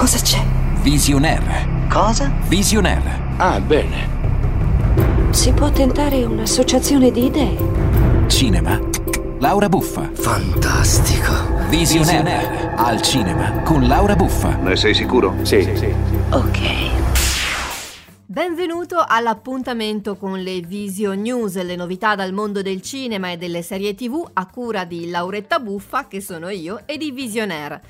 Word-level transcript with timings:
Cosa 0.00 0.18
c'è? 0.18 0.42
Visionaire. 0.80 1.86
Cosa? 1.90 2.32
Visionaire. 2.48 3.20
Ah, 3.36 3.60
bene. 3.60 4.08
Si 5.28 5.52
può 5.52 5.70
tentare 5.70 6.24
un'associazione 6.24 7.10
di 7.10 7.26
idee. 7.26 8.26
Cinema. 8.26 8.80
Laura 9.40 9.68
Buffa. 9.68 10.08
Fantastico. 10.14 11.34
Visionaire. 11.68 12.72
Al 12.76 13.02
cinema 13.02 13.60
con 13.60 13.86
Laura 13.86 14.16
Buffa. 14.16 14.56
Ne 14.56 14.74
sei 14.74 14.94
sicuro? 14.94 15.34
Sì, 15.42 15.70
sì. 15.76 15.92
Ok. 16.30 16.60
Benvenuto 18.24 19.04
all'appuntamento 19.06 20.16
con 20.16 20.40
le 20.40 20.60
Vision 20.60 21.20
News, 21.20 21.62
le 21.62 21.76
novità 21.76 22.14
dal 22.14 22.32
mondo 22.32 22.62
del 22.62 22.80
cinema 22.80 23.32
e 23.32 23.36
delle 23.36 23.60
serie 23.60 23.94
TV 23.94 24.26
a 24.32 24.46
cura 24.46 24.86
di 24.86 25.10
Lauretta 25.10 25.58
Buffa, 25.58 26.06
che 26.08 26.22
sono 26.22 26.48
io, 26.48 26.84
e 26.86 26.96
di 26.96 27.10
Visionaire. 27.10 27.82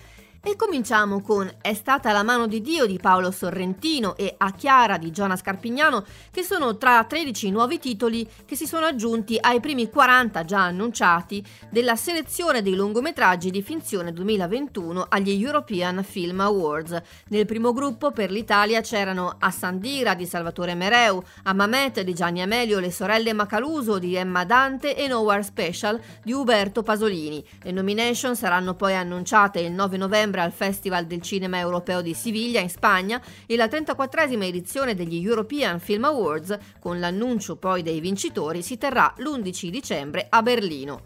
E 0.42 0.56
cominciamo 0.56 1.20
con 1.20 1.52
È 1.60 1.74
stata 1.74 2.12
la 2.12 2.22
mano 2.22 2.46
di 2.46 2.62
Dio 2.62 2.86
di 2.86 2.96
Paolo 2.96 3.30
Sorrentino 3.30 4.16
e 4.16 4.36
A 4.38 4.52
Chiara 4.52 4.96
di 4.96 5.10
Giona 5.10 5.36
Scarpignano, 5.36 6.02
che 6.30 6.42
sono 6.42 6.78
tra 6.78 7.04
13 7.04 7.50
nuovi 7.50 7.78
titoli 7.78 8.26
che 8.46 8.56
si 8.56 8.66
sono 8.66 8.86
aggiunti 8.86 9.36
ai 9.38 9.60
primi 9.60 9.90
40 9.90 10.44
già 10.46 10.60
annunciati 10.60 11.44
della 11.68 11.94
selezione 11.94 12.62
dei 12.62 12.74
lungometraggi 12.74 13.50
di 13.50 13.60
finzione 13.60 14.14
2021 14.14 15.08
agli 15.10 15.44
European 15.44 16.02
Film 16.02 16.40
Awards. 16.40 16.98
Nel 17.28 17.44
primo 17.44 17.74
gruppo 17.74 18.10
per 18.10 18.30
l'Italia 18.30 18.80
c'erano 18.80 19.36
A 19.40 19.50
Sandira 19.50 20.14
di 20.14 20.24
Salvatore 20.24 20.74
Mereu, 20.74 21.22
A 21.42 21.52
Mamet 21.52 22.00
di 22.00 22.14
Gianni 22.14 22.40
Amelio, 22.40 22.78
Le 22.78 22.90
sorelle 22.90 23.34
Macaluso 23.34 23.98
di 23.98 24.14
Emma 24.14 24.46
Dante 24.46 24.96
e 24.96 25.06
Nowhere 25.06 25.42
Special 25.42 26.00
di 26.24 26.32
Uberto 26.32 26.82
Pasolini. 26.82 27.46
Le 27.60 27.72
nomination 27.72 28.34
saranno 28.34 28.72
poi 28.72 28.96
annunciate 28.96 29.60
il 29.60 29.72
9 29.72 29.98
novembre 29.98 30.28
settembre 30.30 30.40
al 30.42 30.52
Festival 30.52 31.06
del 31.06 31.20
Cinema 31.20 31.58
Europeo 31.58 32.00
di 32.00 32.14
Siviglia 32.14 32.60
in 32.60 32.70
Spagna 32.70 33.20
e 33.46 33.56
la 33.56 33.66
34esima 33.66 34.44
edizione 34.44 34.94
degli 34.94 35.24
European 35.24 35.80
Film 35.80 36.04
Awards, 36.04 36.56
con 36.78 37.00
l'annuncio 37.00 37.56
poi 37.56 37.82
dei 37.82 38.00
vincitori, 38.00 38.62
si 38.62 38.78
terrà 38.78 39.12
l'11 39.16 39.68
dicembre 39.68 40.26
a 40.28 40.40
Berlino. 40.42 41.02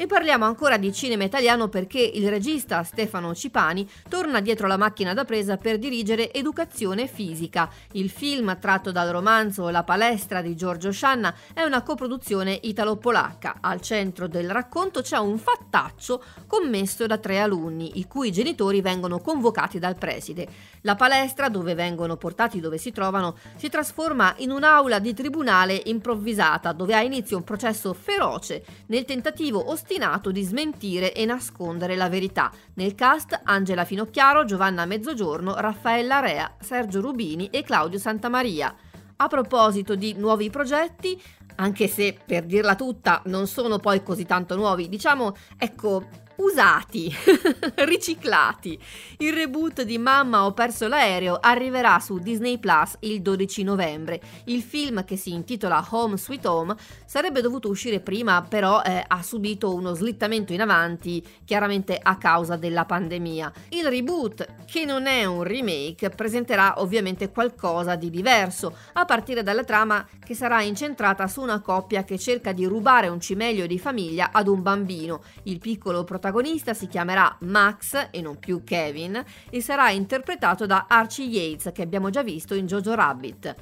E 0.00 0.06
parliamo 0.06 0.44
ancora 0.44 0.76
di 0.76 0.92
cinema 0.92 1.24
italiano 1.24 1.66
perché 1.66 1.98
il 1.98 2.28
regista 2.28 2.84
Stefano 2.84 3.34
Cipani 3.34 3.84
torna 4.08 4.38
dietro 4.38 4.68
la 4.68 4.76
macchina 4.76 5.12
da 5.12 5.24
presa 5.24 5.56
per 5.56 5.76
dirigere 5.76 6.32
Educazione 6.32 7.08
Fisica. 7.08 7.68
Il 7.94 8.08
film, 8.08 8.56
tratto 8.60 8.92
dal 8.92 9.08
romanzo 9.08 9.68
La 9.70 9.82
palestra 9.82 10.40
di 10.40 10.54
Giorgio 10.54 10.92
Scianna, 10.92 11.34
è 11.52 11.64
una 11.64 11.82
coproduzione 11.82 12.56
italo-polacca. 12.62 13.56
Al 13.60 13.80
centro 13.80 14.28
del 14.28 14.48
racconto 14.48 15.02
c'è 15.02 15.16
un 15.16 15.36
fattaccio 15.36 16.22
commesso 16.46 17.04
da 17.06 17.18
tre 17.18 17.40
alunni, 17.40 17.98
i 17.98 18.06
cui 18.06 18.30
genitori 18.30 18.80
vengono 18.80 19.18
convocati 19.18 19.80
dal 19.80 19.98
preside. 19.98 20.46
La 20.82 20.94
palestra, 20.94 21.48
dove 21.48 21.74
vengono 21.74 22.16
portati 22.16 22.60
dove 22.60 22.78
si 22.78 22.92
trovano, 22.92 23.36
si 23.56 23.68
trasforma 23.68 24.32
in 24.36 24.52
un'aula 24.52 25.00
di 25.00 25.12
tribunale 25.12 25.82
improvvisata, 25.86 26.70
dove 26.70 26.94
ha 26.94 27.02
inizio 27.02 27.36
un 27.36 27.42
processo 27.42 27.92
feroce 27.94 28.64
nel 28.86 29.04
tentativo 29.04 29.58
ostinato 29.58 29.86
ostinato 29.88 30.30
di 30.30 30.42
smentire 30.42 31.14
e 31.14 31.24
nascondere 31.24 31.96
la 31.96 32.10
verità. 32.10 32.52
Nel 32.74 32.94
cast 32.94 33.40
Angela 33.44 33.86
Finocchiaro, 33.86 34.44
Giovanna 34.44 34.84
Mezzogiorno, 34.84 35.54
Raffaella 35.58 36.20
Rea, 36.20 36.56
Sergio 36.60 37.00
Rubini 37.00 37.48
e 37.48 37.62
Claudio 37.62 37.98
Santamaria. 37.98 38.74
A 39.16 39.26
proposito 39.28 39.94
di 39.94 40.12
nuovi 40.12 40.50
progetti, 40.50 41.20
anche 41.56 41.88
se 41.88 42.18
per 42.22 42.44
dirla 42.44 42.74
tutta 42.74 43.22
non 43.24 43.46
sono 43.46 43.78
poi 43.78 44.02
così 44.02 44.26
tanto 44.26 44.56
nuovi, 44.56 44.90
diciamo, 44.90 45.34
ecco, 45.56 46.04
usati, 46.38 47.12
riciclati. 47.86 48.78
Il 49.18 49.32
reboot 49.32 49.82
di 49.82 49.98
Mamma 49.98 50.44
ho 50.44 50.52
perso 50.52 50.86
l'aereo 50.86 51.38
arriverà 51.40 51.98
su 51.98 52.18
Disney 52.18 52.58
Plus 52.58 52.96
il 53.00 53.22
12 53.22 53.62
novembre. 53.64 54.20
Il 54.44 54.62
film 54.62 55.04
che 55.04 55.16
si 55.16 55.32
intitola 55.32 55.84
Home 55.90 56.16
Sweet 56.16 56.46
Home 56.46 56.76
sarebbe 57.04 57.40
dovuto 57.40 57.68
uscire 57.68 58.00
prima, 58.00 58.42
però 58.42 58.82
eh, 58.82 59.02
ha 59.06 59.22
subito 59.22 59.74
uno 59.74 59.94
slittamento 59.94 60.52
in 60.52 60.60
avanti, 60.60 61.24
chiaramente 61.44 61.98
a 62.00 62.16
causa 62.16 62.56
della 62.56 62.84
pandemia. 62.84 63.52
Il 63.70 63.88
reboot, 63.88 64.46
che 64.66 64.84
non 64.84 65.06
è 65.06 65.24
un 65.24 65.42
remake, 65.42 66.10
presenterà 66.10 66.80
ovviamente 66.80 67.30
qualcosa 67.30 67.96
di 67.96 68.10
diverso, 68.10 68.76
a 68.92 69.04
partire 69.04 69.42
dalla 69.42 69.64
trama 69.64 70.06
che 70.24 70.34
sarà 70.34 70.62
incentrata 70.62 71.26
su 71.26 71.40
una 71.40 71.60
coppia 71.60 72.04
che 72.04 72.18
cerca 72.18 72.52
di 72.52 72.64
rubare 72.64 73.08
un 73.08 73.20
cimelio 73.20 73.66
di 73.66 73.78
famiglia 73.78 74.30
ad 74.30 74.46
un 74.46 74.62
bambino. 74.62 75.22
Il 75.44 75.58
piccolo 75.58 76.04
protagonista 76.04 76.27
protagonista 76.28 76.74
si 76.74 76.88
chiamerà 76.88 77.34
Max 77.40 78.08
e 78.10 78.20
non 78.20 78.38
più 78.38 78.62
Kevin 78.62 79.24
e 79.48 79.62
sarà 79.62 79.90
interpretato 79.90 80.66
da 80.66 80.84
Archie 80.86 81.24
Yates 81.24 81.72
che 81.72 81.80
abbiamo 81.80 82.10
già 82.10 82.22
visto 82.22 82.54
in 82.54 82.66
Jojo 82.66 82.94
Rabbit. 82.94 83.54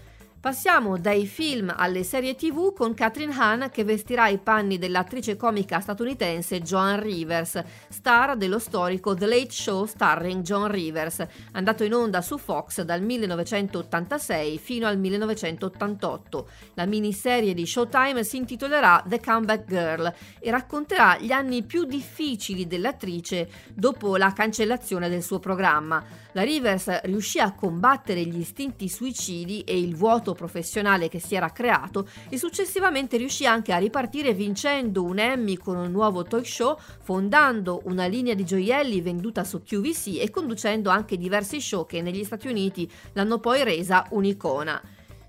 Passiamo 0.47 0.97
dai 0.97 1.27
film 1.27 1.75
alle 1.77 2.05
serie 2.05 2.37
tv 2.37 2.73
con 2.73 2.95
Catherine 2.95 3.35
Hahn 3.37 3.69
che 3.69 3.83
vestirà 3.83 4.29
i 4.29 4.39
panni 4.39 4.79
dell'attrice 4.79 5.35
comica 5.35 5.81
statunitense 5.81 6.63
Joan 6.63 7.01
Rivers, 7.01 7.61
star 7.89 8.37
dello 8.37 8.61
storico 8.61 9.13
The 9.13 9.27
Late 9.27 9.51
Show 9.51 9.87
starring 9.87 10.43
John 10.43 10.71
Rivers, 10.71 11.27
andato 11.51 11.83
in 11.83 11.95
onda 11.95 12.23
su 12.23 12.39
Fox 12.39 12.83
dal 12.83 13.03
1986 13.03 14.59
fino 14.59 14.87
al 14.87 14.99
1988. 14.99 16.49
La 16.75 16.87
miniserie 16.87 17.53
di 17.53 17.67
Showtime 17.67 18.23
si 18.23 18.37
intitolerà 18.37 19.03
The 19.05 19.19
Comeback 19.19 19.67
Girl 19.67 20.15
e 20.39 20.51
racconterà 20.53 21.19
gli 21.19 21.33
anni 21.33 21.65
più 21.65 21.83
difficili 21.87 22.69
dell'attrice 22.69 23.51
dopo 23.75 24.17
la 24.17 24.33
cancellazione 24.33 25.09
del 25.09 25.25
suo 25.25 25.41
programma. 25.41 26.05
La 26.35 26.43
Rivers 26.43 27.01
riuscì 27.03 27.41
a 27.41 27.53
combattere 27.53 28.23
gli 28.23 28.39
istinti 28.39 28.89
suicidi 28.89 29.63
e 29.63 29.77
il 29.77 29.97
vuoto 29.97 30.35
professionale 30.37 31.09
che 31.09 31.19
si 31.19 31.35
era 31.35 31.51
creato 31.51 32.09
e 32.29 32.39
successivamente 32.39 33.17
riuscì 33.17 33.45
anche 33.45 33.73
a 33.73 33.79
ripartire 33.79 34.33
vincendo 34.33 35.03
un 35.03 35.19
Emmy 35.19 35.57
con 35.57 35.77
un 35.77 35.91
nuovo 35.91 36.23
talk 36.23 36.47
show, 36.47 36.79
fondando 37.03 37.81
una 37.87 38.07
linea 38.07 38.35
di 38.35 38.45
gioielli 38.45 39.01
venduta 39.01 39.43
su 39.43 39.61
QVC 39.65 40.21
e 40.21 40.31
conducendo 40.31 40.91
anche 40.91 41.17
diversi 41.17 41.61
show 41.61 41.85
che 41.85 42.01
negli 42.03 42.23
Stati 42.23 42.47
Uniti 42.47 42.89
l'hanno 43.15 43.41
poi 43.41 43.65
resa 43.65 44.07
un'icona. 44.11 44.81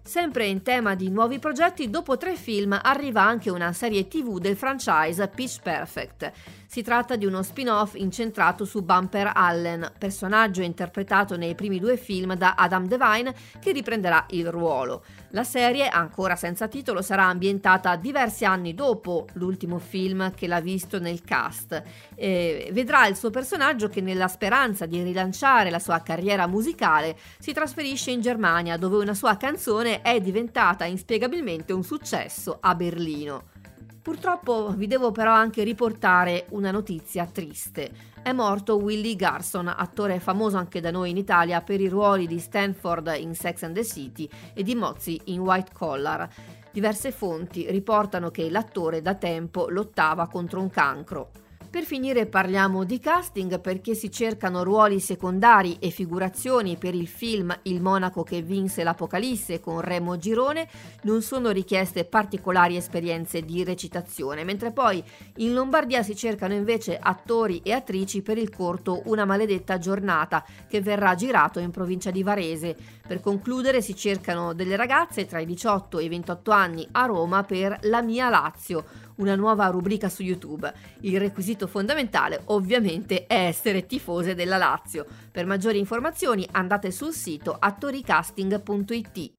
Sempre 0.08 0.46
in 0.46 0.62
tema 0.64 0.96
di 0.96 1.10
nuovi 1.10 1.38
progetti, 1.38 1.90
dopo 1.90 2.16
tre 2.16 2.38
film 2.38 2.80
arriva 2.82 3.24
anche 3.24 3.50
una 3.50 3.74
serie 3.74 4.08
tv 4.08 4.40
del 4.40 4.56
franchise 4.56 5.28
Pitch 5.28 5.60
Perfect. 5.62 6.32
Si 6.66 6.82
tratta 6.82 7.18
di 7.18 7.26
uno 7.26 7.44
spin-off 7.44 7.96
incentrato 7.96 8.64
su 8.64 8.84
Bumper 8.84 9.32
Allen, 9.34 9.92
personaggio 9.98 10.62
interpretato 10.62 11.36
nei 11.36 11.56
primi 11.56 11.80
due 11.80 11.98
film 11.98 12.36
da 12.36 12.56
Adam 12.58 12.88
Devine, 12.88 13.34
che 13.60 13.74
riprenderà 13.74 14.26
il 14.30 14.50
ruolo. 14.50 15.04
La 15.32 15.44
serie, 15.44 15.90
ancora 15.90 16.38
senza 16.38 16.70
titolo, 16.70 17.02
sarà 17.02 17.26
ambientata 17.26 17.96
diversi 17.98 18.46
anni 18.46 18.74
dopo 18.74 19.28
l'ultimo 19.34 19.78
film 19.78 20.34
che 20.34 20.48
l'ha 20.48 20.62
visto 20.62 21.00
nel 21.00 21.22
cast. 21.24 21.82
E 22.16 22.70
vedrà 22.72 23.08
il 23.08 23.16
suo 23.18 23.30
personaggio 23.30 23.90
che 23.90 24.02
nella 24.02 24.30
speranza 24.30 24.86
di 24.86 25.02
rilanciare 25.02 25.70
la 25.70 25.80
sua 25.80 26.02
carriera 26.02 26.48
musicale 26.48 27.18
si 27.40 27.52
trasferisce 27.52 28.12
in 28.12 28.22
Germania, 28.22 28.78
dove 28.78 28.98
una 28.98 29.14
sua 29.14 29.36
canzone 29.36 29.97
è 30.02 30.20
diventata 30.20 30.86
inspiegabilmente 30.86 31.74
un 31.74 31.84
successo 31.84 32.58
a 32.60 32.76
Berlino. 32.76 33.56
Purtroppo 34.02 34.70
vi 34.70 34.88
devo 34.88 35.12
però 35.12 35.34
anche 35.34 35.64
riportare 35.64 36.46
una 36.52 36.72
notizia 36.72 37.26
triste. 37.26 37.92
È 38.22 38.32
morto 38.32 38.78
Willie 38.78 39.16
Garson, 39.16 39.68
attore 39.68 40.20
famoso 40.20 40.58
anche 40.58 40.80
da 40.80 40.92
noi 40.92 41.10
in 41.10 41.18
Italia 41.18 41.62
per 41.62 41.82
i 41.82 41.90
ruoli 41.90 42.26
di 42.26 42.40
Stanford 42.40 43.14
in 43.18 43.36
Sex 43.36 43.64
and 43.64 43.76
the 43.76 43.84
City 43.84 44.30
e 44.54 44.64
di 44.64 44.76
Mozzie 44.76 45.20
in 45.26 45.42
White 45.42 45.72
Collar. 45.74 46.28
Diverse 46.72 47.12
fonti 47.12 47.70
riportano 47.70 48.32
che 48.32 48.50
l'attore 48.50 49.02
da 49.02 49.16
tempo 49.16 49.68
lottava 49.70 50.28
contro 50.28 50.62
un 50.62 50.70
cancro. 50.70 51.32
Per 51.70 51.84
finire 51.84 52.28
parliamo 52.28 52.86
di 52.86 52.98
casting 52.98 53.60
perché 53.60 53.94
si 53.94 54.10
cercano 54.10 54.64
ruoli 54.64 55.02
secondari 55.02 55.76
e 55.80 55.90
figurazioni 55.90 56.78
per 56.78 56.96
il 56.96 57.10
film 57.10 57.54
Il 57.64 57.82
monaco 57.82 58.24
che 58.24 58.42
vinse 58.42 58.84
l'Apocalisse 58.84 59.60
con 59.60 59.82
Remo 59.82 60.18
Girone, 60.18 60.70
non 61.02 61.22
sono 61.22 61.50
richieste 61.50 62.06
particolari 62.06 62.78
esperienze 62.78 63.42
di 63.42 63.66
recitazione, 63.66 64.46
mentre 64.46 64.72
poi 64.72 65.04
in 65.38 65.54
Lombardia 65.54 66.04
si 66.04 66.16
cercano 66.16 66.54
invece 66.54 66.98
attori 66.98 67.60
e 67.62 67.74
attrici 67.74 68.22
per 68.22 68.38
il 68.38 68.50
corto 68.50 69.02
Una 69.06 69.26
maledetta 69.26 69.78
giornata 69.78 70.46
che 70.70 70.80
verrà 70.80 71.16
girato 71.16 71.60
in 71.60 71.72
provincia 71.72 72.12
di 72.12 72.24
Varese. 72.24 72.78
Per 73.06 73.20
concludere 73.20 73.82
si 73.82 73.94
cercano 73.94 74.54
delle 74.54 74.78
ragazze 74.78 75.26
tra 75.26 75.40
i 75.40 75.46
18 75.46 76.00
e 76.00 76.06
i 76.06 76.10
28 76.10 76.52
anni 76.52 76.88
a 76.92 77.06
Roma 77.06 77.44
per 77.44 77.78
La 77.84 78.02
mia 78.02 78.30
Lazio, 78.30 78.86
una 79.18 79.36
nuova 79.36 79.68
rubrica 79.68 80.10
su 80.10 80.24
YouTube. 80.24 80.74
Il 81.02 81.20
requisito 81.20 81.68
fondamentale 81.68 82.42
ovviamente 82.46 83.28
è 83.28 83.46
essere 83.46 83.86
tifose 83.86 84.34
della 84.36 84.58
Lazio. 84.58 85.06
Per 85.32 85.46
maggiori 85.46 85.80
informazioni 85.80 86.48
andate 86.52 86.92
sul 86.92 87.14
sito 87.14 87.56
attoricasting.it. 87.60 89.32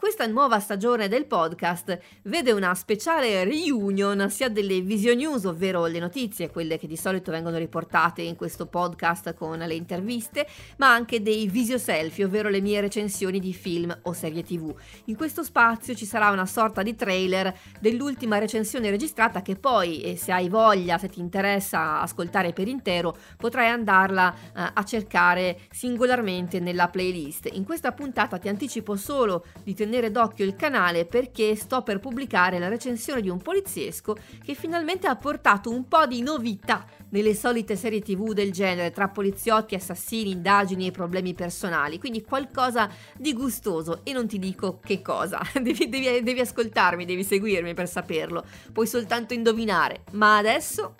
Questa 0.00 0.24
nuova 0.24 0.60
stagione 0.60 1.08
del 1.08 1.26
podcast 1.26 1.98
vede 2.22 2.52
una 2.52 2.74
speciale 2.74 3.44
reunion 3.44 4.30
sia 4.30 4.48
delle 4.48 4.80
Vision 4.80 5.18
News, 5.18 5.44
ovvero 5.44 5.84
le 5.84 5.98
notizie, 5.98 6.48
quelle 6.48 6.78
che 6.78 6.86
di 6.86 6.96
solito 6.96 7.30
vengono 7.30 7.58
riportate 7.58 8.22
in 8.22 8.34
questo 8.34 8.64
podcast 8.64 9.34
con 9.34 9.58
le 9.58 9.74
interviste, 9.74 10.46
ma 10.78 10.90
anche 10.90 11.20
dei 11.20 11.48
visio 11.48 11.76
selfie, 11.76 12.24
ovvero 12.24 12.48
le 12.48 12.62
mie 12.62 12.80
recensioni 12.80 13.40
di 13.40 13.52
film 13.52 13.94
o 14.04 14.14
serie 14.14 14.42
tv. 14.42 14.74
In 15.04 15.16
questo 15.16 15.42
spazio 15.42 15.94
ci 15.94 16.06
sarà 16.06 16.30
una 16.30 16.46
sorta 16.46 16.82
di 16.82 16.96
trailer 16.96 17.54
dell'ultima 17.78 18.38
recensione 18.38 18.88
registrata 18.88 19.42
che 19.42 19.56
poi, 19.56 20.00
e 20.00 20.16
se 20.16 20.32
hai 20.32 20.48
voglia, 20.48 20.96
se 20.96 21.10
ti 21.10 21.20
interessa 21.20 22.00
ascoltare 22.00 22.54
per 22.54 22.68
intero, 22.68 23.14
potrai 23.36 23.68
andarla 23.68 24.34
eh, 24.34 24.70
a 24.72 24.82
cercare 24.82 25.58
singolarmente 25.70 26.58
nella 26.58 26.88
playlist. 26.88 27.50
In 27.52 27.64
questa 27.64 27.92
puntata 27.92 28.38
ti 28.38 28.48
anticipo 28.48 28.96
solo 28.96 29.44
di 29.62 29.74
tenere 29.74 29.88
tenere 29.90 30.12
d'occhio 30.12 30.44
il 30.44 30.54
canale 30.54 31.04
perché 31.04 31.56
sto 31.56 31.82
per 31.82 31.98
pubblicare 31.98 32.60
la 32.60 32.68
recensione 32.68 33.20
di 33.20 33.28
un 33.28 33.42
poliziesco 33.42 34.16
che 34.44 34.54
finalmente 34.54 35.08
ha 35.08 35.16
portato 35.16 35.68
un 35.70 35.88
po' 35.88 36.06
di 36.06 36.22
novità 36.22 36.86
nelle 37.08 37.34
solite 37.34 37.74
serie 37.74 38.00
tv 38.00 38.32
del 38.32 38.52
genere 38.52 38.92
tra 38.92 39.08
poliziotti, 39.08 39.74
assassini, 39.74 40.30
indagini 40.30 40.86
e 40.86 40.90
problemi 40.92 41.34
personali, 41.34 41.98
quindi 41.98 42.22
qualcosa 42.22 42.88
di 43.16 43.32
gustoso. 43.32 44.02
E 44.04 44.12
non 44.12 44.28
ti 44.28 44.38
dico 44.38 44.78
che 44.78 45.02
cosa, 45.02 45.40
devi, 45.60 45.88
devi, 45.88 46.22
devi 46.22 46.38
ascoltarmi, 46.38 47.04
devi 47.04 47.24
seguirmi 47.24 47.74
per 47.74 47.88
saperlo, 47.88 48.44
puoi 48.72 48.86
soltanto 48.86 49.34
indovinare, 49.34 50.04
ma 50.12 50.36
adesso... 50.36 50.94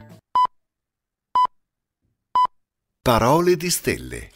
Parole 3.00 3.56
di 3.56 3.70
stelle. 3.70 4.30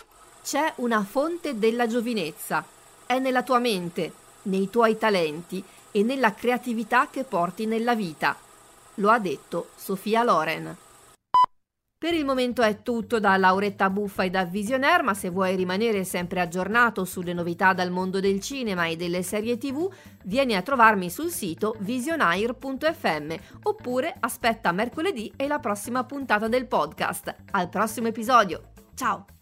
C'è 0.45 0.75
una 0.77 1.03
fonte 1.03 1.59
della 1.59 1.89
giovinezza, 1.89 2.65
è 3.05 3.19
nella 3.19 3.43
tua 3.43 3.59
mente, 3.59 4.23
nei 4.45 4.71
tuoi 4.71 4.97
talenti 4.97 5.63
e 5.91 6.03
nella 6.03 6.35
creatività 6.35 7.09
che 7.11 7.25
porti 7.25 7.67
nella 7.67 7.95
vita. 7.95 8.37
Lo 8.95 9.11
ha 9.11 9.19
detto 9.19 9.69
Sofia 9.77 10.23
Loren. 10.23 10.77
Per 12.05 12.13
il 12.13 12.27
momento 12.27 12.61
è 12.61 12.83
tutto 12.83 13.19
da 13.19 13.35
Lauretta 13.39 13.89
Buffa 13.89 14.25
e 14.25 14.31
da 14.31 14.45
Visionaire, 14.45 15.03
ma 15.03 15.15
se 15.15 15.31
vuoi 15.31 15.57
rimanere 15.57 16.05
sempre 16.05 16.43
aggiornato 16.43 17.07
sulle 17.07 17.33
novità 17.33 17.73
dal 17.73 17.91
mondo 17.91 18.21
del 18.21 18.41
cinema 18.41 18.85
e 18.87 18.97
delle 18.97 19.23
serie 19.23 19.57
tv, 19.57 19.91
vieni 20.25 20.55
a 20.55 20.61
trovarmi 20.61 21.09
sul 21.09 21.31
sito 21.31 21.77
visionaire.fm 21.79 23.35
oppure 23.63 24.15
aspetta 24.21 24.71
mercoledì 24.73 25.33
e 25.35 25.47
la 25.47 25.61
prossima 25.61 26.05
puntata 26.05 26.47
del 26.47 26.67
podcast. 26.67 27.35
Al 27.53 27.71
prossimo 27.71 28.09
episodio. 28.09 28.61
Ciao! 28.95 29.34